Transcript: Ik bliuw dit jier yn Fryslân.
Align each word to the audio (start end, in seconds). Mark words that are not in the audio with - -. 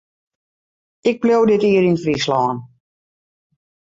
Ik 1.09 1.17
bliuw 1.21 1.43
dit 1.49 1.61
jier 1.65 1.85
yn 1.91 2.01
Fryslân. 2.03 2.57